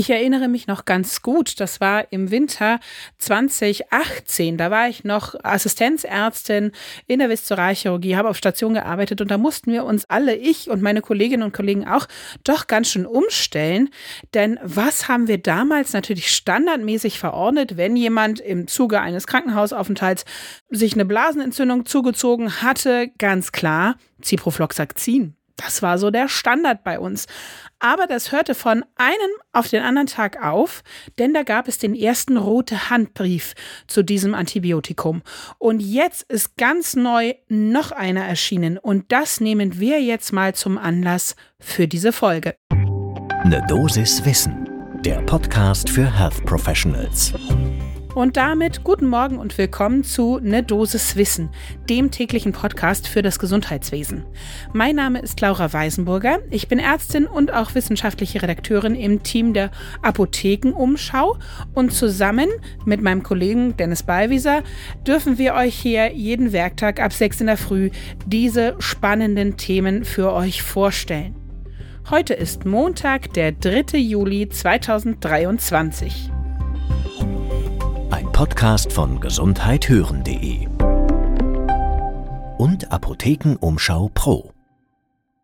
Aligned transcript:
Ich 0.00 0.08
erinnere 0.08 0.48
mich 0.48 0.66
noch 0.66 0.86
ganz 0.86 1.20
gut, 1.20 1.60
das 1.60 1.78
war 1.78 2.10
im 2.10 2.30
Winter 2.30 2.80
2018. 3.18 4.56
Da 4.56 4.70
war 4.70 4.88
ich 4.88 5.04
noch 5.04 5.34
Assistenzärztin 5.42 6.72
in 7.06 7.18
der 7.18 7.28
Viszeralchirurgie, 7.28 8.16
habe 8.16 8.30
auf 8.30 8.38
Station 8.38 8.72
gearbeitet 8.72 9.20
und 9.20 9.30
da 9.30 9.36
mussten 9.36 9.70
wir 9.70 9.84
uns 9.84 10.08
alle, 10.08 10.34
ich 10.36 10.70
und 10.70 10.80
meine 10.80 11.02
Kolleginnen 11.02 11.42
und 11.42 11.52
Kollegen 11.52 11.86
auch, 11.86 12.06
doch 12.44 12.66
ganz 12.66 12.88
schön 12.88 13.04
umstellen. 13.04 13.90
Denn 14.32 14.58
was 14.62 15.06
haben 15.06 15.28
wir 15.28 15.36
damals 15.36 15.92
natürlich 15.92 16.30
standardmäßig 16.34 17.18
verordnet, 17.18 17.76
wenn 17.76 17.94
jemand 17.94 18.40
im 18.40 18.68
Zuge 18.68 19.02
eines 19.02 19.26
Krankenhausaufenthalts 19.26 20.24
sich 20.70 20.94
eine 20.94 21.04
Blasenentzündung 21.04 21.84
zugezogen 21.84 22.62
hatte? 22.62 23.10
Ganz 23.18 23.52
klar, 23.52 23.96
Ciprofloxacin. 24.22 25.36
Das 25.62 25.82
war 25.82 25.98
so 25.98 26.10
der 26.10 26.28
Standard 26.28 26.84
bei 26.84 26.98
uns. 26.98 27.26
Aber 27.78 28.06
das 28.06 28.32
hörte 28.32 28.54
von 28.54 28.84
einem 28.96 29.30
auf 29.52 29.68
den 29.68 29.82
anderen 29.82 30.06
Tag 30.06 30.42
auf, 30.42 30.82
denn 31.18 31.34
da 31.34 31.42
gab 31.42 31.68
es 31.68 31.78
den 31.78 31.94
ersten 31.94 32.36
rote 32.36 32.90
Handbrief 32.90 33.54
zu 33.86 34.02
diesem 34.02 34.34
Antibiotikum. 34.34 35.22
Und 35.58 35.80
jetzt 35.80 36.22
ist 36.24 36.56
ganz 36.56 36.96
neu 36.96 37.34
noch 37.48 37.92
einer 37.92 38.24
erschienen 38.24 38.78
und 38.78 39.12
das 39.12 39.40
nehmen 39.40 39.78
wir 39.78 40.02
jetzt 40.02 40.32
mal 40.32 40.54
zum 40.54 40.78
Anlass 40.78 41.36
für 41.58 41.88
diese 41.88 42.12
Folge. 42.12 42.54
Eine 42.70 43.64
Dosis 43.68 44.24
Wissen, 44.24 44.68
der 45.04 45.22
Podcast 45.22 45.88
für 45.88 46.18
Health 46.18 46.44
Professionals. 46.44 47.32
Und 48.14 48.36
damit 48.36 48.82
guten 48.82 49.06
Morgen 49.06 49.38
und 49.38 49.56
willkommen 49.56 50.02
zu 50.02 50.40
Ne 50.42 50.64
Dosis 50.64 51.14
Wissen, 51.14 51.48
dem 51.88 52.10
täglichen 52.10 52.50
Podcast 52.50 53.06
für 53.06 53.22
das 53.22 53.38
Gesundheitswesen. 53.38 54.24
Mein 54.72 54.96
Name 54.96 55.20
ist 55.20 55.40
Laura 55.40 55.72
Weisenburger. 55.72 56.40
Ich 56.50 56.66
bin 56.66 56.80
Ärztin 56.80 57.28
und 57.28 57.52
auch 57.52 57.76
wissenschaftliche 57.76 58.42
Redakteurin 58.42 58.96
im 58.96 59.22
Team 59.22 59.54
der 59.54 59.70
Apothekenumschau. 60.02 61.38
Und 61.72 61.92
zusammen 61.92 62.48
mit 62.84 63.00
meinem 63.00 63.22
Kollegen 63.22 63.76
Dennis 63.76 64.02
Ballwieser 64.02 64.64
dürfen 65.06 65.38
wir 65.38 65.54
euch 65.54 65.76
hier 65.76 66.12
jeden 66.12 66.52
Werktag 66.52 67.00
ab 67.00 67.12
6 67.12 67.42
in 67.42 67.46
der 67.46 67.56
Früh 67.56 67.90
diese 68.26 68.74
spannenden 68.80 69.56
Themen 69.56 70.04
für 70.04 70.32
euch 70.32 70.62
vorstellen. 70.64 71.36
Heute 72.10 72.34
ist 72.34 72.64
Montag, 72.64 73.34
der 73.34 73.52
3. 73.52 73.98
Juli 73.98 74.48
2023. 74.48 76.32
Podcast 78.40 78.90
von 78.90 79.20
gesundheithören.de 79.20 80.66
und 82.56 82.90
Apothekenumschau 82.90 84.10
Pro. 84.14 84.54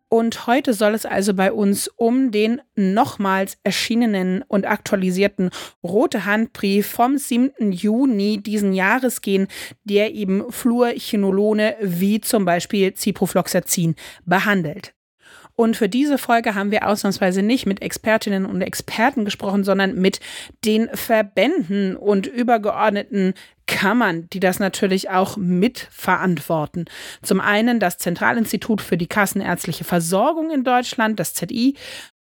Und 0.08 0.47
heute 0.47 0.72
soll 0.72 0.94
es 0.94 1.05
also 1.05 1.34
bei 1.34 1.52
uns 1.52 1.89
um 1.89 2.30
den 2.30 2.62
nochmals 2.74 3.58
erschienenen 3.64 4.41
und 4.48 4.64
aktualisierten 4.64 5.50
Rote 5.84 6.24
Handbrief 6.24 6.86
vom 6.86 7.19
7. 7.19 7.70
Juni 7.70 8.39
diesen 8.42 8.72
Jahres 8.72 9.20
gehen, 9.20 9.48
der 9.84 10.14
eben 10.14 10.50
Fluorchinolone 10.50 11.77
wie 11.83 12.22
zum 12.22 12.47
Beispiel 12.47 12.94
Ciprofloxacin 12.94 13.94
behandelt. 14.24 14.95
Und 15.56 15.76
für 15.76 15.88
diese 15.88 16.18
Folge 16.18 16.54
haben 16.54 16.70
wir 16.70 16.86
ausnahmsweise 16.86 17.42
nicht 17.42 17.66
mit 17.66 17.80
Expertinnen 17.82 18.44
und 18.44 18.60
Experten 18.60 19.24
gesprochen, 19.24 19.64
sondern 19.64 19.94
mit 19.96 20.20
den 20.64 20.88
Verbänden 20.92 21.96
und 21.96 22.26
übergeordneten 22.26 23.32
Kammern, 23.66 24.28
die 24.32 24.40
das 24.40 24.58
natürlich 24.58 25.10
auch 25.10 25.38
mitverantworten. 25.38 26.84
Zum 27.22 27.40
einen 27.40 27.80
das 27.80 27.96
Zentralinstitut 27.96 28.82
für 28.82 28.98
die 28.98 29.08
kassenärztliche 29.08 29.84
Versorgung 29.84 30.50
in 30.50 30.62
Deutschland, 30.62 31.18
das 31.18 31.32
ZI, 31.34 31.74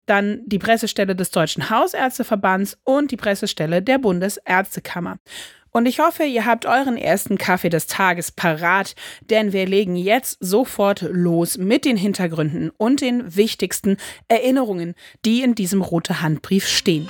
dann 0.05 0.41
die 0.45 0.59
Pressestelle 0.59 1.15
des 1.15 1.31
Deutschen 1.31 1.69
Hausärzteverbands 1.69 2.77
und 2.83 3.11
die 3.11 3.17
Pressestelle 3.17 3.81
der 3.81 3.97
Bundesärztekammer. 3.97 5.17
Und 5.72 5.86
ich 5.86 6.00
hoffe, 6.00 6.23
ihr 6.23 6.45
habt 6.45 6.66
euren 6.66 6.97
ersten 6.97 7.38
Kaffee 7.38 7.69
des 7.69 7.88
Tages 7.88 8.31
parat, 8.31 8.94
denn 9.22 9.53
wir 9.53 9.66
legen 9.66 9.95
jetzt 9.95 10.37
sofort 10.42 11.02
los 11.02 11.58
mit 11.58 11.86
den 11.86 11.95
Hintergründen 11.95 12.71
und 12.77 12.99
den 12.99 13.36
wichtigsten 13.37 13.95
Erinnerungen, 14.27 14.95
die 15.23 15.42
in 15.42 15.55
diesem 15.55 15.82
rote 15.82 16.21
Handbrief 16.21 16.67
stehen. 16.67 17.08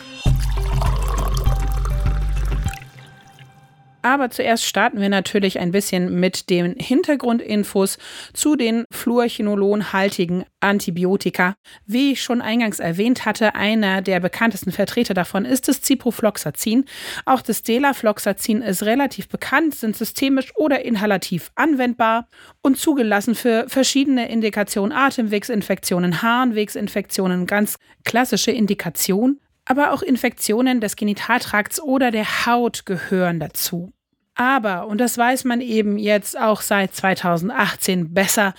Aber 4.01 4.29
zuerst 4.29 4.65
starten 4.65 5.01
wir 5.01 5.09
natürlich 5.09 5.59
ein 5.59 5.71
bisschen 5.71 6.19
mit 6.19 6.49
den 6.49 6.75
Hintergrundinfos 6.77 7.97
zu 8.33 8.55
den 8.55 8.85
fluorchinolonhaltigen 8.91 10.45
Antibiotika. 10.59 11.55
Wie 11.85 12.13
ich 12.13 12.23
schon 12.23 12.41
eingangs 12.41 12.79
erwähnt 12.79 13.25
hatte, 13.25 13.55
einer 13.55 14.01
der 14.01 14.19
bekanntesten 14.19 14.71
Vertreter 14.71 15.13
davon 15.13 15.45
ist 15.45 15.67
das 15.67 15.81
Ciprofloxacin. 15.81 16.85
Auch 17.25 17.41
das 17.41 17.63
Delafloxacin 17.63 18.61
ist 18.61 18.83
relativ 18.83 19.27
bekannt, 19.27 19.75
sind 19.75 19.97
systemisch 19.97 20.53
oder 20.55 20.85
inhalativ 20.85 21.51
anwendbar 21.55 22.27
und 22.61 22.77
zugelassen 22.77 23.35
für 23.35 23.65
verschiedene 23.67 24.29
Indikationen, 24.29 24.91
Atemwegsinfektionen, 24.91 26.21
Harnwegsinfektionen, 26.21 27.45
ganz 27.45 27.75
klassische 28.03 28.51
Indikationen 28.51 29.40
aber 29.65 29.93
auch 29.93 30.01
Infektionen 30.01 30.81
des 30.81 30.95
Genitaltrakts 30.95 31.81
oder 31.81 32.11
der 32.11 32.45
Haut 32.45 32.85
gehören 32.85 33.39
dazu. 33.39 33.93
Aber, 34.33 34.87
und 34.87 34.99
das 34.99 35.17
weiß 35.17 35.43
man 35.43 35.59
eben 35.59 35.97
jetzt 35.97 36.39
auch 36.39 36.61
seit 36.61 36.95
2018 36.95 38.13
besser, 38.13 38.53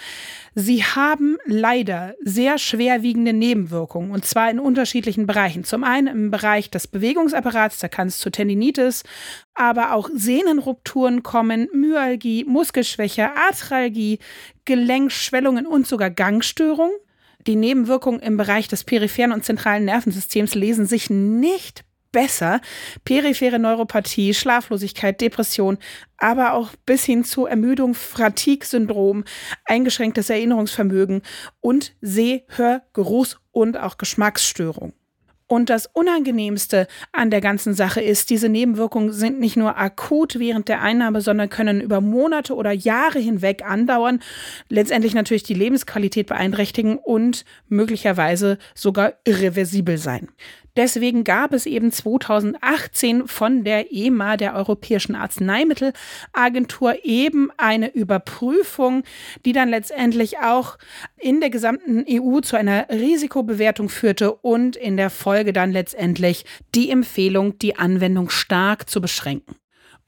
sie 0.55 0.85
haben 0.85 1.39
leider 1.47 2.15
sehr 2.23 2.59
schwerwiegende 2.59 3.33
Nebenwirkungen 3.33 4.11
und 4.11 4.25
zwar 4.25 4.51
in 4.51 4.61
unterschiedlichen 4.61 5.27
Bereichen. 5.27 5.65
Zum 5.65 5.83
einen 5.83 6.09
im 6.09 6.31
Bereich 6.31 6.71
des 6.71 6.87
Bewegungsapparats, 6.87 7.79
da 7.79 7.89
kann 7.89 8.09
es 8.09 8.19
zu 8.19 8.31
Tendinitis, 8.31 9.03
aber 9.55 9.95
auch 9.95 10.11
Sehnenrupturen 10.15 11.23
kommen, 11.23 11.69
Myalgie, 11.73 12.45
Muskelschwäche, 12.45 13.31
Arthralgie, 13.35 14.19
Gelenkschwellungen 14.67 15.67
und 15.67 15.87
sogar 15.87 16.11
Gangstörungen. 16.11 16.93
Die 17.47 17.57
Nebenwirkungen 17.57 18.21
im 18.21 18.37
Bereich 18.37 18.69
des 18.69 18.85
peripheren 18.85 19.33
und 19.33 19.45
zentralen 19.45 19.85
Nervensystems 19.85 20.55
lesen 20.55 20.87
sich 20.87 21.11
nicht 21.11 21.85
besser. 22.13 22.61
Periphere 23.05 23.59
Neuropathie, 23.59 24.35
Schlaflosigkeit, 24.35 25.21
Depression, 25.21 25.79
aber 26.19 26.53
auch 26.53 26.71
bis 26.87 27.05
hin 27.05 27.25
zu 27.25 27.47
Ermüdung, 27.47 27.95
Fatigue-Syndrom, 27.95 29.25
eingeschränktes 29.65 30.31
Erinnerungsvermögen 30.31 31.23
und 31.61 31.97
Seh-, 32.01 32.45
Hör-, 32.49 32.83
Geruchs- 32.93 33.39
und 33.51 33.77
auch 33.77 33.99
Geschmacksstörung. 33.99 34.93
Und 35.53 35.69
das 35.69 35.87
Unangenehmste 35.93 36.89
an 37.13 37.31
der 37.31 37.43
ganzen 37.43 37.75
Sache 37.75 38.01
ist, 38.01 38.31
diese 38.31 38.49
Nebenwirkungen 38.49 39.13
sind 39.13 39.39
nicht 39.39 39.59
nur 39.59 39.77
akut 39.77 40.39
während 40.39 40.67
der 40.69 40.81
Einnahme, 40.81 41.21
sondern 41.21 41.51
können 41.51 41.83
über 41.83 42.01
Monate 42.01 42.55
oder 42.55 42.73
Jahre 42.73 43.19
hinweg 43.19 43.63
andauern, 43.63 44.23
letztendlich 44.71 45.13
natürlich 45.13 45.43
die 45.43 45.53
Lebensqualität 45.53 46.29
beeinträchtigen 46.29 46.97
und 46.97 47.45
möglicherweise 47.69 48.57
sogar 48.75 49.13
irreversibel 49.27 49.99
sein. 49.99 50.29
Deswegen 50.77 51.25
gab 51.25 51.53
es 51.53 51.67
eben 51.67 51.93
2018 51.93 53.27
von 53.27 53.65
der 53.65 53.93
EMA, 53.93 54.37
der 54.37 54.55
Europäischen 54.55 55.15
Arzneimittelagentur, 55.15 57.05
eben 57.05 57.51
eine 57.59 57.93
Überprüfung, 57.95 59.03
die 59.45 59.53
dann 59.53 59.69
letztendlich 59.69 60.39
auch 60.39 60.79
in 61.19 61.41
der 61.41 61.51
gesamten 61.51 62.05
EU 62.09 62.41
zu 62.41 62.57
einer 62.57 62.89
Risikobewertung 62.89 63.89
führte 63.89 64.33
und 64.33 64.77
in 64.77 64.97
der 64.97 65.11
Folge 65.11 65.53
dann 65.53 65.73
letztendlich 65.73 66.45
die 66.75 66.91
Empfehlung, 66.91 67.59
die 67.59 67.77
Anwendung 67.77 68.31
stark 68.31 68.89
zu 68.89 69.01
beschränken. 69.01 69.57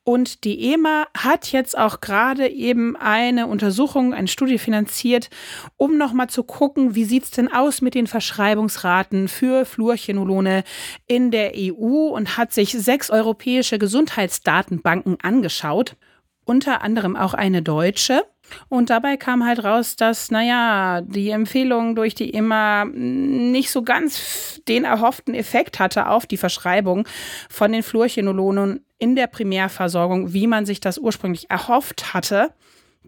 Und 0.04 0.44
die 0.44 0.72
EMA 0.72 1.06
hat 1.16 1.50
jetzt 1.50 1.78
auch 1.78 2.02
gerade 2.02 2.46
eben 2.48 2.94
eine 2.94 3.46
Untersuchung, 3.46 4.12
eine 4.12 4.28
Studie 4.28 4.58
finanziert, 4.58 5.30
um 5.78 5.96
nochmal 5.96 6.28
zu 6.28 6.44
gucken, 6.44 6.94
wie 6.94 7.04
sieht 7.04 7.24
es 7.24 7.30
denn 7.30 7.50
aus 7.50 7.80
mit 7.80 7.94
den 7.94 8.06
Verschreibungsraten 8.06 9.28
für 9.28 9.64
Fluorchinolone 9.64 10.62
in 11.06 11.30
der 11.30 11.52
EU 11.56 12.08
und 12.08 12.36
hat 12.36 12.52
sich 12.52 12.72
sechs 12.72 13.08
europäische 13.08 13.78
Gesundheitsdatenbanken 13.78 15.16
angeschaut, 15.22 15.96
unter 16.44 16.82
anderem 16.82 17.16
auch 17.16 17.32
eine 17.32 17.62
deutsche. 17.62 18.24
Und 18.68 18.90
dabei 18.90 19.16
kam 19.16 19.46
halt 19.46 19.64
raus, 19.64 19.96
dass, 19.96 20.30
naja, 20.30 21.00
die 21.00 21.30
Empfehlung 21.30 21.96
durch 21.96 22.14
die 22.14 22.34
EMA 22.34 22.84
nicht 22.84 23.70
so 23.70 23.82
ganz 23.82 24.60
den 24.68 24.84
erhofften 24.84 25.34
Effekt 25.34 25.80
hatte 25.80 26.08
auf 26.08 26.26
die 26.26 26.36
Verschreibung 26.36 27.08
von 27.48 27.72
den 27.72 27.82
Fluorchinolonen 27.82 28.83
in 28.98 29.16
der 29.16 29.26
Primärversorgung, 29.26 30.32
wie 30.32 30.46
man 30.46 30.66
sich 30.66 30.80
das 30.80 30.98
ursprünglich 30.98 31.50
erhofft 31.50 32.14
hatte. 32.14 32.52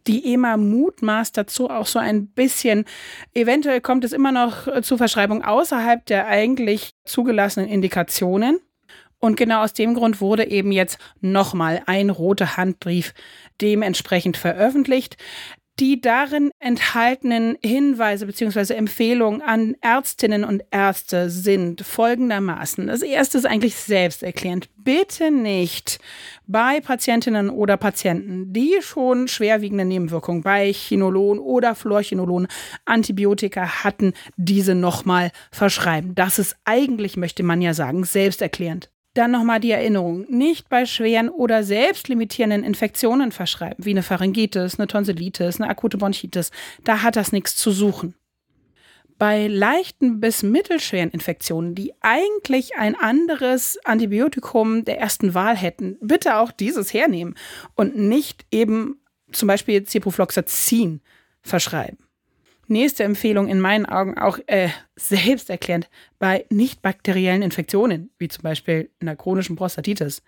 Die 0.07 0.33
EMA 0.33 0.57
mutmaßt 0.57 1.37
dazu 1.37 1.69
auch 1.69 1.87
so 1.87 1.99
ein 1.99 2.29
bisschen, 2.29 2.85
eventuell 3.35 3.81
kommt 3.81 4.05
es 4.05 4.13
immer 4.13 4.31
noch 4.31 4.83
zu 4.83 4.97
Verschreibung 4.97 5.43
außerhalb 5.43 6.05
der 6.07 6.27
eigentlich 6.27 6.93
zugelassenen 7.05 7.69
Indikationen. 7.69 8.61
Und 9.19 9.37
genau 9.37 9.63
aus 9.63 9.73
dem 9.73 9.95
Grund 9.95 10.21
wurde 10.21 10.49
eben 10.49 10.71
jetzt 10.73 10.99
nochmal 11.21 11.83
ein 11.87 12.11
roter 12.11 12.57
Handbrief 12.57 13.15
dementsprechend 13.61 14.37
veröffentlicht. 14.37 15.17
Die 15.79 16.01
darin 16.01 16.53
enthaltenen 16.59 17.59
Hinweise 17.63 18.25
bzw. 18.25 18.73
Empfehlungen 18.73 19.43
an 19.43 19.77
Ärztinnen 19.83 20.43
und 20.43 20.65
Ärzte 20.71 21.29
sind 21.29 21.83
folgendermaßen. 21.83 22.87
Das 22.87 23.03
erste 23.03 23.37
ist 23.37 23.45
eigentlich 23.45 23.75
selbsterklärend. 23.77 24.71
Bitte 24.79 25.31
nicht 25.31 25.99
bei 26.47 26.81
Patientinnen 26.81 27.51
oder 27.51 27.77
Patienten, 27.77 28.55
die 28.55 28.77
schon 28.81 29.29
schwerwiegende 29.29 29.85
Nebenwirkungen 29.85 30.43
bei 30.43 30.73
Chinolon 30.73 31.39
oder 31.39 31.75
Fluorchinolon 31.75 32.47
Antibiotika 32.87 33.85
hatten, 33.85 34.15
diese 34.39 34.75
nochmal 34.75 35.31
verschreiben. 35.53 36.15
Das 36.15 36.39
ist 36.39 36.57
eigentlich, 36.65 37.19
möchte 37.19 37.43
man 37.43 37.61
ja 37.61 37.75
sagen, 37.75 38.05
selbsterklärend. 38.05 38.91
Dann 39.17 39.31
nochmal 39.31 39.61
die 39.61 39.71
Erinnerung, 39.71 40.27
nicht 40.29 40.69
bei 40.69 40.85
schweren 40.85 41.31
oder 41.31 41.63
selbstlimitierenden 41.63 42.63
Infektionen 42.63 43.33
verschreiben, 43.33 43.83
wie 43.83 43.93
eine 43.93 44.03
Pharyngitis, 44.03 44.79
eine 44.79 44.89
Tonsillitis, 44.89 45.59
eine 45.59 45.71
akute 45.71 45.97
Bronchitis. 45.97 46.51
Da 46.85 47.03
hat 47.03 47.17
das 47.17 47.33
nichts 47.33 47.57
zu 47.57 47.71
suchen. 47.71 48.15
Bei 49.17 49.47
leichten 49.47 50.21
bis 50.21 50.43
mittelschweren 50.43 51.09
Infektionen, 51.13 51.75
die 51.75 51.95
eigentlich 52.03 52.77
ein 52.77 52.95
anderes 52.95 53.79
Antibiotikum 53.87 54.85
der 54.85 55.01
ersten 55.01 55.33
Wahl 55.33 55.57
hätten, 55.57 55.97
bitte 56.03 56.37
auch 56.37 56.53
dieses 56.53 56.93
hernehmen 56.93 57.37
und 57.75 57.97
nicht 57.97 58.45
eben 58.51 59.01
zum 59.33 59.49
Beispiel 59.49 59.83
Ciprofloxacin 59.83 61.01
verschreiben. 61.41 62.06
Nächste 62.69 63.05
Empfehlung 63.05 63.47
in 63.47 63.61
meinen 63.61 63.87
Augen 63.87 64.19
auch 64.19 64.39
äh, 64.47 64.69
selbsterklärend 64.97 65.89
bei 66.19 66.47
nicht 66.51 66.83
bakteriellen 66.83 67.43
Infektionen, 67.43 68.11
wie 68.19 68.29
zum 68.29 68.43
Beispiel 68.43 68.91
einer 69.01 69.15
chronischen 69.15 69.55
Prostatitis. 69.55 70.23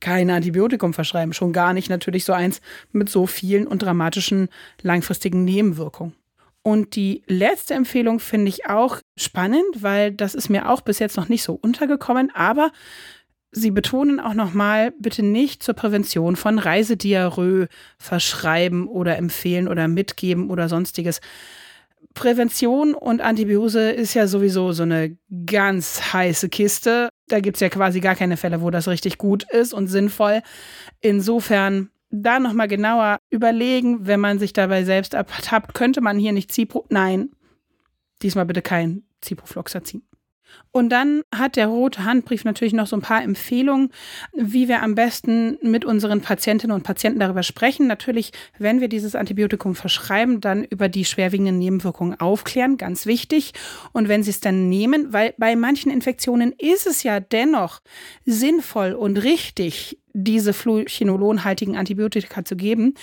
Kein 0.00 0.30
Antibiotikum 0.30 0.94
verschreiben, 0.94 1.32
schon 1.32 1.52
gar 1.52 1.72
nicht 1.72 1.90
natürlich 1.90 2.24
so 2.24 2.32
eins 2.32 2.60
mit 2.92 3.08
so 3.08 3.26
vielen 3.26 3.66
und 3.66 3.82
dramatischen 3.82 4.48
langfristigen 4.82 5.44
Nebenwirkungen. 5.44 6.14
Und 6.62 6.94
die 6.94 7.22
letzte 7.26 7.74
Empfehlung 7.74 8.20
finde 8.20 8.50
ich 8.50 8.66
auch 8.66 8.98
spannend, 9.16 9.82
weil 9.82 10.12
das 10.12 10.34
ist 10.34 10.48
mir 10.48 10.70
auch 10.70 10.82
bis 10.82 10.98
jetzt 11.00 11.16
noch 11.16 11.28
nicht 11.28 11.42
so 11.42 11.54
untergekommen, 11.54 12.30
aber 12.34 12.70
Sie 13.52 13.72
betonen 13.72 14.20
auch 14.20 14.34
nochmal, 14.34 14.92
bitte 14.92 15.24
nicht 15.24 15.64
zur 15.64 15.74
Prävention 15.74 16.36
von 16.36 16.60
Reisediarrhoe 16.60 17.66
verschreiben 17.98 18.86
oder 18.86 19.18
empfehlen 19.18 19.66
oder 19.66 19.88
mitgeben 19.88 20.50
oder 20.50 20.68
sonstiges. 20.68 21.20
Prävention 22.14 22.94
und 22.94 23.20
Antibiose 23.20 23.90
ist 23.90 24.14
ja 24.14 24.26
sowieso 24.26 24.72
so 24.72 24.82
eine 24.82 25.16
ganz 25.46 26.12
heiße 26.12 26.48
Kiste. 26.48 27.08
Da 27.28 27.40
gibt 27.40 27.56
es 27.56 27.60
ja 27.60 27.68
quasi 27.68 28.00
gar 28.00 28.16
keine 28.16 28.36
Fälle, 28.36 28.62
wo 28.62 28.70
das 28.70 28.88
richtig 28.88 29.18
gut 29.18 29.44
ist 29.50 29.72
und 29.72 29.86
sinnvoll. 29.86 30.42
Insofern 31.00 31.90
da 32.10 32.40
nochmal 32.40 32.68
genauer 32.68 33.18
überlegen, 33.30 34.06
wenn 34.06 34.20
man 34.20 34.38
sich 34.38 34.52
dabei 34.52 34.84
selbst 34.84 35.14
ertappt, 35.14 35.74
könnte 35.74 36.00
man 36.00 36.18
hier 36.18 36.32
nicht 36.32 36.52
Zipro. 36.52 36.84
Nein, 36.88 37.30
diesmal 38.22 38.46
bitte 38.46 38.62
kein 38.62 39.04
Ciprofloxacin. 39.22 40.02
Und 40.72 40.90
dann 40.90 41.22
hat 41.34 41.56
der 41.56 41.66
rote 41.66 42.04
Handbrief 42.04 42.44
natürlich 42.44 42.72
noch 42.72 42.86
so 42.86 42.96
ein 42.96 43.02
paar 43.02 43.22
Empfehlungen, 43.22 43.90
wie 44.32 44.68
wir 44.68 44.82
am 44.82 44.94
besten 44.94 45.58
mit 45.62 45.84
unseren 45.84 46.20
Patientinnen 46.20 46.74
und 46.74 46.84
Patienten 46.84 47.18
darüber 47.18 47.42
sprechen. 47.42 47.86
Natürlich, 47.88 48.32
wenn 48.58 48.80
wir 48.80 48.88
dieses 48.88 49.16
Antibiotikum 49.16 49.74
verschreiben, 49.74 50.40
dann 50.40 50.62
über 50.64 50.88
die 50.88 51.04
schwerwiegenden 51.04 51.58
Nebenwirkungen 51.58 52.20
aufklären, 52.20 52.76
ganz 52.76 53.06
wichtig. 53.06 53.52
Und 53.92 54.08
wenn 54.08 54.22
Sie 54.22 54.30
es 54.30 54.40
dann 54.40 54.68
nehmen, 54.68 55.12
weil 55.12 55.34
bei 55.38 55.56
manchen 55.56 55.90
Infektionen 55.90 56.52
ist 56.52 56.86
es 56.86 57.02
ja 57.02 57.18
dennoch 57.18 57.80
sinnvoll 58.24 58.92
und 58.92 59.16
richtig, 59.16 59.98
diese 60.12 60.52
fluchinolonhaltigen 60.52 61.76
Antibiotika 61.76 62.44
zu 62.44 62.56
geben, 62.56 62.94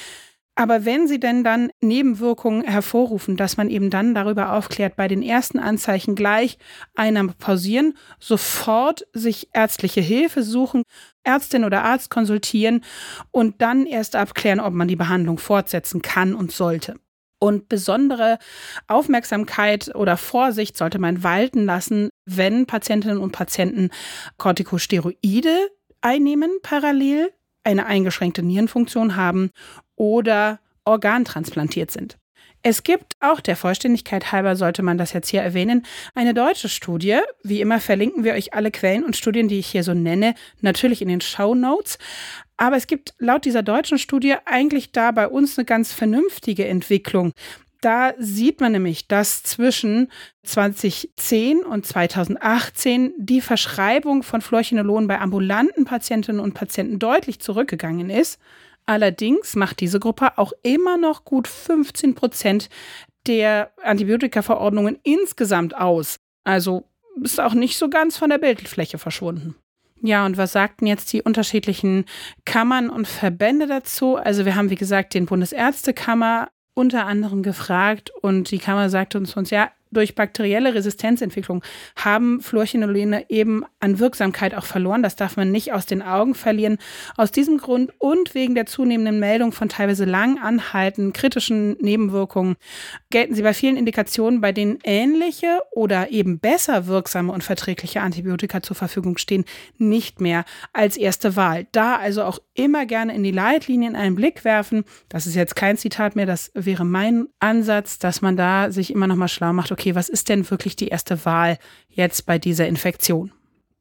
aber 0.58 0.86
wenn 0.86 1.08
sie 1.08 1.20
denn 1.20 1.44
dann 1.44 1.70
Nebenwirkungen 1.82 2.64
hervorrufen, 2.64 3.38
dass 3.38 3.58
man 3.58 3.70
eben 3.70 3.92
dann 3.92 4.16
darüber 4.16 4.54
aufklärt, 4.54 4.96
bei 4.96 5.08
den 5.08 5.22
ersten 5.22 5.60
Anzeichen 5.60 6.16
gleich 6.16 6.58
Einnahme 6.96 7.36
pausieren, 7.38 7.94
sofort 8.20 9.06
sich 9.14 9.50
ärztliche 9.54 10.02
Hilfe 10.02 10.42
suchen, 10.42 10.82
Ärztin 11.24 11.64
oder 11.64 11.84
Arzt 11.84 12.10
konsultieren 12.10 12.84
und 13.30 13.62
dann 13.62 13.86
erst 13.86 14.16
abklären, 14.16 14.60
ob 14.60 14.74
man 14.74 14.88
die 14.88 14.96
Behandlung 14.96 15.38
fortsetzen 15.38 16.02
kann 16.02 16.34
und 16.34 16.52
sollte. 16.52 16.96
Und 17.40 17.70
besondere 17.70 18.40
Aufmerksamkeit 18.88 19.94
oder 19.94 20.18
Vorsicht 20.18 20.76
sollte 20.76 20.98
man 20.98 21.22
walten 21.22 21.66
lassen, 21.66 22.10
wenn 22.26 22.66
Patientinnen 22.66 23.20
und 23.20 23.32
Patienten 23.32 23.92
Corticosteroide 24.38 25.70
einnehmen 26.02 26.50
parallel 26.64 27.32
eine 27.68 27.86
eingeschränkte 27.86 28.44
Nierenfunktion 28.44 29.18
haben 29.18 29.52
oder 29.98 30.60
organtransplantiert 30.86 31.92
sind. 31.92 32.18
Es 32.64 32.84
gibt 32.84 33.18
auch 33.20 33.42
der 33.42 33.58
Vollständigkeit 33.58 34.32
halber, 34.32 34.56
sollte 34.56 34.84
man 34.84 34.98
das 34.98 35.12
jetzt 35.12 35.30
hier 35.30 35.42
erwähnen, 35.42 35.86
eine 36.16 36.34
deutsche 36.34 36.70
Studie. 36.70 37.20
Wie 37.44 37.60
immer 37.60 37.82
verlinken 37.82 38.24
wir 38.24 38.34
euch 38.34 38.54
alle 38.54 38.72
Quellen 38.72 39.04
und 39.04 39.18
Studien, 39.18 39.50
die 39.50 39.60
ich 39.60 39.68
hier 39.68 39.84
so 39.84 39.94
nenne, 39.94 40.34
natürlich 40.62 41.02
in 41.02 41.10
den 41.10 41.22
Show 41.22 41.56
Notes. 41.56 41.98
Aber 42.56 42.78
es 42.78 42.88
gibt 42.88 43.14
laut 43.20 43.44
dieser 43.46 43.64
deutschen 43.64 44.00
Studie 44.00 44.36
eigentlich 44.46 44.94
da 44.94 45.12
bei 45.12 45.28
uns 45.28 45.58
eine 45.58 45.66
ganz 45.66 45.92
vernünftige 45.92 46.68
Entwicklung. 46.68 47.34
Da 47.82 48.14
sieht 48.18 48.60
man 48.60 48.72
nämlich, 48.72 49.08
dass 49.08 49.44
zwischen 49.44 50.12
2010 50.44 51.60
und 51.60 51.86
2018 51.86 53.14
die 53.18 53.42
Verschreibung 53.42 54.24
von 54.24 54.42
Fluorchinolon 54.42 55.08
bei 55.08 55.20
ambulanten 55.20 55.86
Patientinnen 55.86 56.42
und 56.42 56.54
Patienten 56.54 57.00
deutlich 57.00 57.40
zurückgegangen 57.40 58.10
ist. 58.10 58.40
Allerdings 58.86 59.56
macht 59.56 59.80
diese 59.82 60.00
Gruppe 60.00 60.38
auch 60.38 60.54
immer 60.64 60.98
noch 60.98 61.26
gut 61.26 61.48
15 61.48 62.16
Prozent 62.16 62.70
der 63.28 63.72
Antibiotikaverordnungen 63.84 64.98
insgesamt 65.04 65.76
aus. 65.76 66.16
Also 66.46 66.86
ist 67.22 67.40
auch 67.40 67.54
nicht 67.54 67.78
so 67.78 67.90
ganz 67.90 68.18
von 68.18 68.30
der 68.30 68.38
Bildfläche 68.38 68.98
verschwunden. 68.98 69.56
Ja, 70.02 70.26
und 70.26 70.38
was 70.38 70.52
sagten 70.52 70.86
jetzt 70.86 71.12
die 71.12 71.24
unterschiedlichen 71.24 72.06
Kammern 72.46 72.90
und 72.90 73.08
Verbände 73.08 73.68
dazu? 73.68 74.16
Also 74.16 74.46
wir 74.46 74.56
haben, 74.56 74.70
wie 74.70 74.76
gesagt, 74.76 75.14
den 75.14 75.26
Bundesärztekammer 75.26 76.50
unter 76.78 77.08
anderem 77.08 77.42
gefragt 77.42 78.12
und 78.22 78.52
die 78.52 78.60
Kammer 78.60 78.92
sagte 78.92 79.18
uns, 79.18 79.36
uns 79.36 79.50
ja, 79.50 79.72
durch 79.92 80.16
bakterielle 80.16 80.74
Resistenzentwicklung 80.74 81.64
haben 81.96 82.42
Fluorchinolene 82.42 83.26
eben 83.30 83.64
an 83.80 84.00
Wirksamkeit 84.00 84.56
auch 84.56 84.66
verloren. 84.66 85.04
Das 85.04 85.16
darf 85.16 85.38
man 85.38 85.52
nicht 85.52 85.74
aus 85.74 85.86
den 85.86 86.02
Augen 86.02 86.36
verlieren. 86.36 86.78
Aus 87.16 87.32
diesem 87.32 87.58
Grund 87.58 87.92
und 88.00 88.36
wegen 88.36 88.56
der 88.56 88.66
zunehmenden 88.66 89.20
Meldung 89.20 89.52
von 89.52 89.70
teilweise 89.70 90.06
lang 90.06 90.40
anhaltenden 90.40 91.14
kritischen 91.14 91.78
Nebenwirkungen 91.80 92.56
gelten 93.10 93.36
sie 93.36 93.42
bei 93.42 93.54
vielen 93.54 93.78
Indikationen, 93.78 94.42
bei 94.42 94.52
denen 94.52 94.80
ähnliche 94.84 95.60
oder 95.72 96.12
eben 96.12 96.40
besser 96.40 96.88
wirksame 96.88 97.32
und 97.32 97.44
verträgliche 97.44 98.02
Antibiotika 98.02 98.62
zur 98.62 98.76
Verfügung 98.76 99.18
stehen, 99.18 99.46
nicht 99.78 100.22
mehr 100.22 100.46
als 100.74 100.98
erste 100.98 101.36
Wahl. 101.36 101.68
Da 101.72 101.96
also 101.98 102.24
auch 102.24 102.40
immer 102.54 102.86
gerne 102.86 103.16
in 103.16 103.24
die 103.24 103.32
Leitlinien 103.32 103.96
einen 103.96 104.16
Blick 104.16 104.44
werfen. 104.44 104.84
Das 105.10 105.28
ist 105.28 105.36
jetzt 105.36 105.56
kein 105.56 105.78
Zitat 105.78 106.16
mehr, 106.16 106.26
das 106.26 106.52
wäre 106.54 106.86
mein 106.86 107.28
Ansatz, 107.40 108.00
dass 108.00 108.22
man 108.22 108.38
da 108.38 108.72
sich 108.72 108.92
immer 108.92 109.08
noch 109.08 109.16
mal 109.16 109.28
schlau 109.28 109.54
macht 109.54 109.72
okay, 109.78 109.94
was 109.94 110.10
ist 110.10 110.30
denn 110.30 110.50
wirklich 110.50 110.76
die 110.76 110.88
erste 110.88 111.24
Wahl 111.26 111.60
jetzt 111.90 112.26
bei 112.26 112.40
dieser 112.40 112.68
Infektion? 112.68 113.32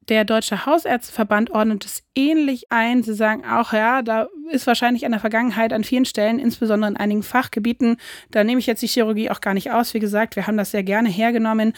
Der 0.09 0.23
Deutsche 0.23 0.65
Hausärzteverband 0.65 1.51
ordnet 1.51 1.83
es 1.83 2.01
ähnlich 2.15 2.71
ein. 2.71 3.03
Sie 3.03 3.13
sagen 3.13 3.43
auch, 3.45 3.73
ja, 3.73 4.01
da 4.01 4.29
ist 4.49 4.65
wahrscheinlich 4.65 5.03
in 5.03 5.11
der 5.11 5.19
Vergangenheit 5.19 5.73
an 5.73 5.83
vielen 5.83 6.05
Stellen, 6.05 6.39
insbesondere 6.39 6.91
in 6.91 6.97
einigen 6.97 7.23
Fachgebieten, 7.23 7.97
da 8.31 8.45
nehme 8.45 8.59
ich 8.59 8.67
jetzt 8.67 8.81
die 8.81 8.87
Chirurgie 8.87 9.29
auch 9.29 9.41
gar 9.41 9.53
nicht 9.53 9.71
aus. 9.71 9.93
Wie 9.93 9.99
gesagt, 9.99 10.37
wir 10.37 10.47
haben 10.47 10.55
das 10.55 10.71
sehr 10.71 10.83
gerne 10.83 11.09
hergenommen 11.09 11.73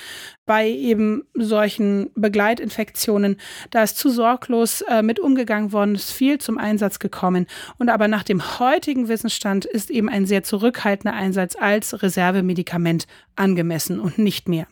bei 0.45 0.69
eben 0.69 1.23
solchen 1.33 2.11
Begleitinfektionen. 2.13 3.37
Da 3.71 3.81
ist 3.81 3.97
zu 3.97 4.11
sorglos 4.11 4.81
äh, 4.81 5.01
mit 5.01 5.19
umgegangen 5.19 5.71
worden, 5.71 5.95
ist 5.95 6.11
viel 6.11 6.37
zum 6.37 6.59
Einsatz 6.59 6.99
gekommen. 6.99 7.47
Und 7.79 7.89
aber 7.89 8.07
nach 8.07 8.23
dem 8.23 8.59
heutigen 8.59 9.07
Wissensstand 9.07 9.65
ist 9.65 9.89
eben 9.89 10.07
ein 10.07 10.27
sehr 10.27 10.43
zurückhaltender 10.43 11.15
Einsatz 11.15 11.55
als 11.55 12.03
Reservemedikament 12.03 13.07
angemessen 13.35 13.99
und 13.99 14.19
nicht 14.19 14.47
mehr. 14.47 14.67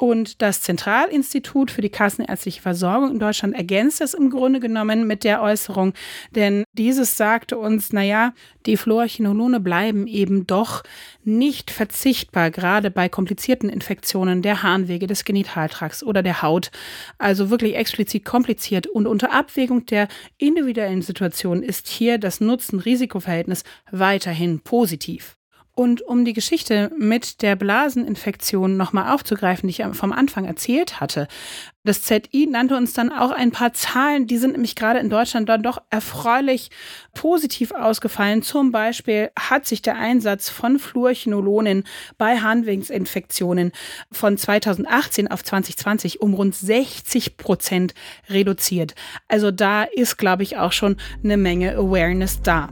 Und 0.00 0.40
das 0.40 0.62
Zentralinstitut 0.62 1.70
für 1.70 1.82
die 1.82 1.90
kassenärztliche 1.90 2.62
Versorgung 2.62 3.10
in 3.10 3.18
Deutschland 3.18 3.54
ergänzt 3.54 4.00
es 4.00 4.14
im 4.14 4.30
Grunde 4.30 4.58
genommen 4.58 5.06
mit 5.06 5.24
der 5.24 5.42
Äußerung, 5.42 5.92
denn 6.34 6.64
dieses 6.72 7.18
sagte 7.18 7.58
uns, 7.58 7.92
naja, 7.92 8.32
die 8.64 8.78
Fluorchinolone 8.78 9.60
bleiben 9.60 10.06
eben 10.06 10.46
doch 10.46 10.84
nicht 11.22 11.70
verzichtbar, 11.70 12.50
gerade 12.50 12.90
bei 12.90 13.10
komplizierten 13.10 13.68
Infektionen 13.68 14.40
der 14.40 14.62
Harnwege, 14.62 15.06
des 15.06 15.26
Genitaltrakts 15.26 16.02
oder 16.02 16.22
der 16.22 16.40
Haut. 16.40 16.70
Also 17.18 17.50
wirklich 17.50 17.76
explizit 17.76 18.24
kompliziert 18.24 18.86
und 18.86 19.06
unter 19.06 19.34
Abwägung 19.34 19.84
der 19.84 20.08
individuellen 20.38 21.02
Situation 21.02 21.62
ist 21.62 21.88
hier 21.88 22.16
das 22.16 22.40
Nutzen-Risikoverhältnis 22.40 23.64
weiterhin 23.90 24.60
positiv. 24.60 25.36
Und 25.80 26.02
um 26.02 26.26
die 26.26 26.34
Geschichte 26.34 26.92
mit 26.98 27.40
der 27.40 27.56
Blaseninfektion 27.56 28.76
nochmal 28.76 29.14
aufzugreifen, 29.14 29.66
die 29.66 29.70
ich 29.70 29.96
vom 29.96 30.12
Anfang 30.12 30.44
erzählt 30.44 31.00
hatte, 31.00 31.26
das 31.84 32.02
ZI 32.02 32.46
nannte 32.50 32.76
uns 32.76 32.92
dann 32.92 33.10
auch 33.10 33.30
ein 33.30 33.50
paar 33.50 33.72
Zahlen, 33.72 34.26
die 34.26 34.36
sind 34.36 34.52
nämlich 34.52 34.76
gerade 34.76 34.98
in 34.98 35.08
Deutschland 35.08 35.48
dann 35.48 35.62
doch 35.62 35.80
erfreulich 35.88 36.68
positiv 37.14 37.72
ausgefallen. 37.72 38.42
Zum 38.42 38.72
Beispiel 38.72 39.30
hat 39.38 39.64
sich 39.64 39.80
der 39.80 39.96
Einsatz 39.96 40.50
von 40.50 40.78
Fluorchinolonen 40.78 41.84
bei 42.18 42.36
Harnwegsinfektionen 42.36 43.72
von 44.12 44.36
2018 44.36 45.28
auf 45.28 45.42
2020 45.42 46.20
um 46.20 46.34
rund 46.34 46.54
60 46.54 47.38
Prozent 47.38 47.94
reduziert. 48.28 48.94
Also 49.28 49.50
da 49.50 49.84
ist, 49.84 50.18
glaube 50.18 50.42
ich, 50.42 50.58
auch 50.58 50.72
schon 50.72 50.98
eine 51.24 51.38
Menge 51.38 51.74
Awareness 51.74 52.42
da. 52.42 52.68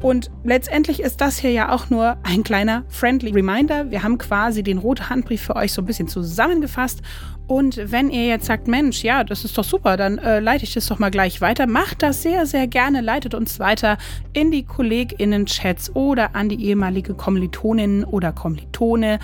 Und 0.00 0.30
letztendlich 0.44 1.00
ist 1.00 1.20
das 1.20 1.38
hier 1.38 1.52
ja 1.52 1.72
auch 1.72 1.88
nur 1.88 2.18
ein 2.22 2.42
kleiner 2.42 2.84
friendly 2.88 3.30
Reminder. 3.32 3.90
Wir 3.90 4.02
haben 4.02 4.18
quasi 4.18 4.62
den 4.62 4.78
roten 4.78 5.08
Handbrief 5.08 5.42
für 5.42 5.56
euch 5.56 5.72
so 5.72 5.82
ein 5.82 5.86
bisschen 5.86 6.08
zusammengefasst. 6.08 7.00
Und 7.46 7.80
wenn 7.90 8.10
ihr 8.10 8.26
jetzt 8.26 8.46
sagt, 8.46 8.68
Mensch, 8.68 9.02
ja, 9.02 9.24
das 9.24 9.44
ist 9.44 9.56
doch 9.56 9.64
super, 9.64 9.96
dann 9.96 10.18
äh, 10.18 10.40
leite 10.40 10.64
ich 10.64 10.74
das 10.74 10.86
doch 10.86 10.98
mal 10.98 11.10
gleich 11.10 11.40
weiter. 11.40 11.66
Macht 11.66 12.02
das 12.02 12.22
sehr, 12.22 12.44
sehr 12.44 12.66
gerne. 12.66 13.00
Leitet 13.00 13.34
uns 13.34 13.58
weiter 13.58 13.98
in 14.32 14.50
die 14.50 14.64
KollegInnen-Chats 14.64 15.94
oder 15.94 16.34
an 16.34 16.48
die 16.48 16.62
ehemalige 16.64 17.14
Kommilitoninnen 17.14 18.04
oder 18.04 18.32
Kommilitone. 18.32 19.18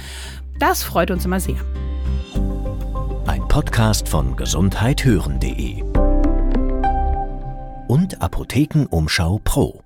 Das 0.58 0.82
freut 0.82 1.10
uns 1.10 1.24
immer 1.24 1.40
sehr. 1.40 1.56
Ein 3.26 3.46
Podcast 3.48 4.08
von 4.08 4.36
gesundheithören.de 4.36 5.82
und 7.88 8.22
Apothekenumschau 8.22 9.40
Pro. 9.44 9.81